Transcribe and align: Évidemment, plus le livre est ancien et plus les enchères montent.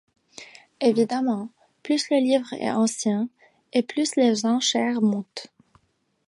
Évidemment, 0.79 1.49
plus 1.83 2.09
le 2.09 2.17
livre 2.17 2.51
est 2.53 2.71
ancien 2.71 3.29
et 3.71 3.83
plus 3.83 4.15
les 4.15 4.47
enchères 4.47 4.99
montent. 4.99 5.53